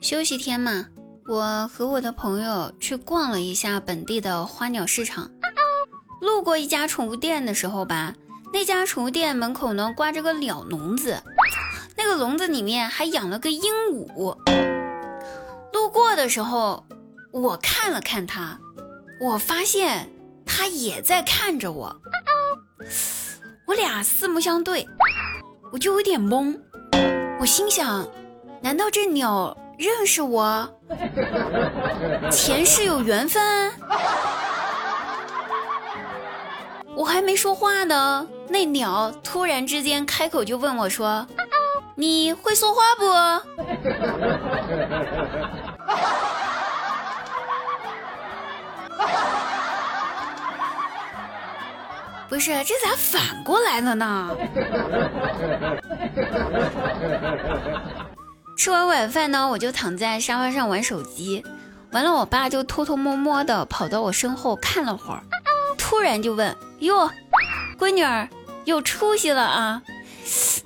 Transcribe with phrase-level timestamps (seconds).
[0.00, 0.86] 休息天嘛，
[1.28, 5.30] 我和我的朋友去逛了一下本地的花鸟市场。
[6.20, 8.14] 路过一家宠物店的时候吧，
[8.52, 11.22] 那家宠物店门口呢挂着个鸟笼子，
[11.96, 14.36] 那个笼子里面还养了个鹦鹉。
[15.72, 16.86] 路过的时候，
[17.32, 18.58] 我看了看它，
[19.20, 20.10] 我发现
[20.44, 21.94] 它也在看着我，
[23.66, 24.86] 我俩四目相对，
[25.72, 26.58] 我就有点懵。
[27.40, 28.06] 我心想，
[28.60, 29.56] 难道这鸟？
[29.78, 30.68] 认识我，
[32.30, 33.72] 前世有缘分。
[36.94, 41.26] 我还没说话呢，那鸟突然之间开口就问我说
[41.96, 43.04] ：“你会说话不？”
[52.30, 54.34] 不是，这咋反过来了呢？
[58.56, 61.44] 吃完晚饭呢，我就躺在沙发上玩手机。
[61.90, 65.22] 完了，我爸就偷偷摸摸的跑到我身后看了会儿，
[65.76, 67.10] 突然就问：“哟，
[67.76, 68.28] 闺女儿
[68.64, 69.82] 有出息了啊！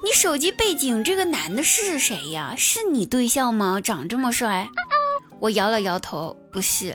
[0.05, 2.55] 你手机背景这个男的是谁呀？
[2.59, 3.81] 是你对象吗？
[3.83, 4.69] 长这么帅？”
[5.41, 6.95] 我摇了摇头，不是。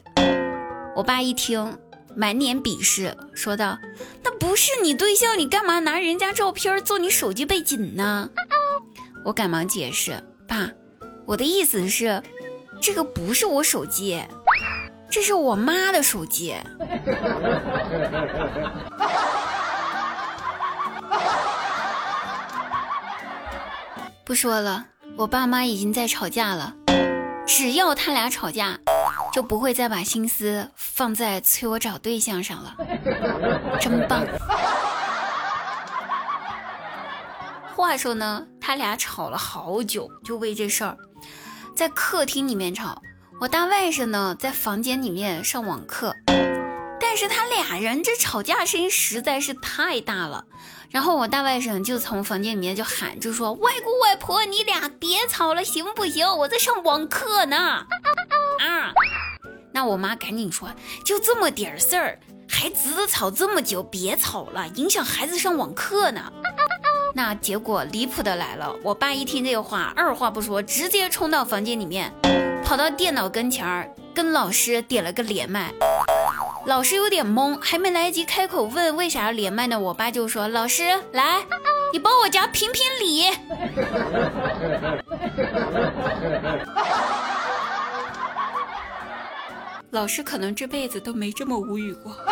[0.95, 1.75] 我爸一听，
[2.15, 3.77] 满脸鄙视，说道
[4.23, 8.29] ：“那不是你对象，你干嘛拿人家照片做你手机背景呢？”
[9.25, 10.69] 我赶忙解释：“爸。”
[11.25, 12.23] 我的意思是，
[12.81, 14.19] 这个不是我手机，
[15.11, 16.55] 这是我妈的手机。
[24.25, 26.75] 不说了，我爸妈已经在吵架了。
[27.45, 28.78] 只要他俩吵架，
[29.31, 32.75] 就不会再把心思放在催我找对象上了。
[33.79, 34.25] 真棒。
[37.75, 40.97] 话说呢，他俩吵了好久，就为这事儿。
[41.75, 43.01] 在客厅里面吵，
[43.39, 46.13] 我大外甥呢在房间里面上网课，
[46.99, 50.43] 但是他俩人这吵架声音实在是太大了，
[50.89, 56.27] 然后我大外甥就从房间里面就喊，就说外公外婆你俩别吵了行不行？
[56.39, 57.85] 我在上网课呢。
[58.59, 58.91] 啊，
[59.71, 60.69] 那我妈赶紧说，
[61.05, 63.81] 就这么点事儿，还值得吵这么久？
[63.81, 66.31] 别吵了，影响孩子上网课呢。
[67.15, 72.13] 那结果离谱的来了，我爸一听这话，二话不说，直接冲到房间里面，
[72.63, 75.73] 跑到电脑跟前儿，跟老师点了个连麦。
[76.65, 80.83] 老师有点懵，还没来得及开口问为啥要连麦呢，我爸就说：“老师，
[81.13, 81.41] 来，
[81.93, 83.31] 你帮我家评评理。”
[89.99, 92.15] 老师可能这辈子都没这么无语过。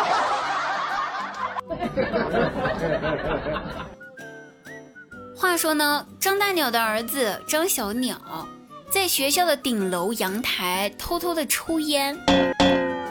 [5.36, 8.18] 话说呢，张大鸟的儿子张小鸟
[8.90, 12.18] 在学校的顶楼阳台偷偷的抽烟，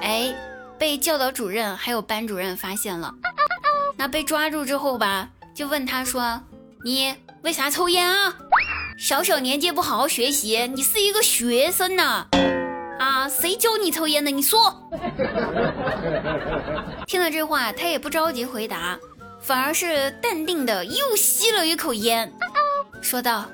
[0.01, 0.34] 哎，
[0.79, 3.13] 被教导主任还有班主任发现了。
[3.96, 6.41] 那被抓住之后吧，就问他说
[6.84, 8.35] ：“你为啥抽烟啊？
[8.97, 12.03] 小小年纪不好好学习，你是一个学生呢？
[12.03, 12.28] 啊，
[13.00, 14.31] 啊谁教你抽烟的？
[14.31, 14.90] 你说。
[17.08, 19.00] ”听了这话，他也不着急回答。
[19.40, 22.34] 反而是淡定的又吸了一口烟，
[23.02, 23.46] 说道：“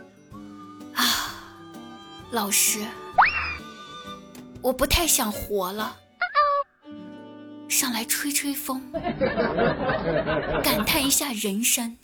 [0.96, 1.04] 啊，
[2.32, 2.80] 老师，
[4.62, 5.96] 我不太想活了，
[7.70, 8.82] 上来吹吹风，
[10.64, 11.96] 感叹一下人生。”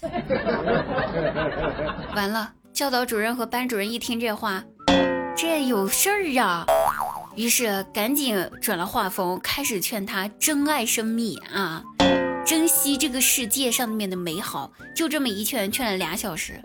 [2.16, 4.64] 完了，教导主任和班主任一听这话，
[5.36, 6.64] 这有事儿啊，
[7.36, 11.84] 于是赶紧转了画风，开始劝他珍爱生命啊。
[12.46, 16.60] 珍惜这个世界上面的美好，就这么一劝，劝了俩小时。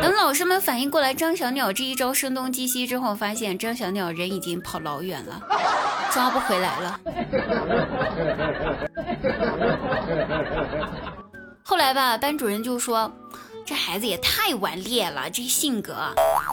[0.00, 5.42] 等老师们反应过来张小鸟这一招声东击西之后，发现张小鸟人已经跑老远了，
[6.12, 7.00] 抓不回来了。
[11.62, 13.12] 后来吧，班主任就说
[13.66, 15.94] ：“这孩子也太顽劣了，这性格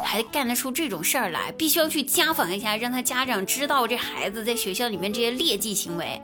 [0.06, 6.22] 还干得出这种事儿来，必须要去家访一下，让他家长知道这孩子在学校里面这些劣迹行为。”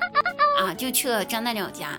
[0.59, 1.97] 啊，就去了张大鸟家，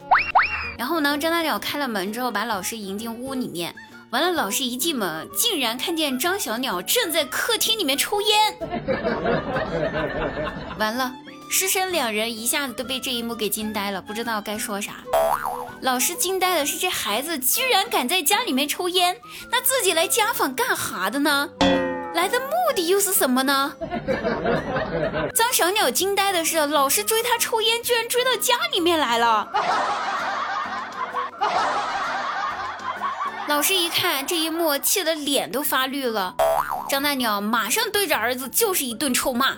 [0.78, 3.74] 然后呢，张大鸟开了门之后，把老师迎进屋里面。
[4.10, 8.54] 完了，老师一进门，竟然看见张小鸟正在客厅里面抽烟。
[10.78, 11.12] 完了，
[11.50, 15.02] 师生两人一下子都被这一幕给惊呆了，不知道该说啥。
[15.82, 19.16] 老师惊呆的是，这孩子居然敢在家里面抽烟，
[19.50, 21.50] 那自己来家访干哈的呢？
[22.14, 23.74] 来的目的又是什么呢？
[25.34, 29.50] 张小鸟惊呆的是，老师追他抽烟，居然追到家里面来了。
[33.48, 36.36] 老师一看这一幕，气得脸都发绿了，
[36.88, 39.56] 张大鸟马上对着儿子就是一顿臭骂：“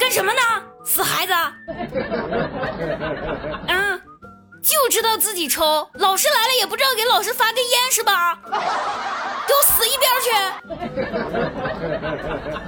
[0.00, 0.40] 干什么呢，
[0.82, 1.32] 死孩子！
[3.68, 3.85] 啊，
[4.82, 8.38] 就知道自己抽，老师来了也不知道给老师发根烟是吧？
[9.46, 10.30] 给我死一边去！”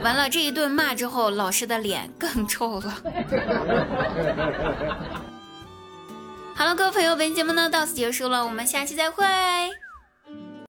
[0.02, 2.94] 完了这一顿骂之后，老师的脸更臭了。
[6.56, 9.24] 好了，各位朋友，本期节目呢到此结束了，我们下期再会。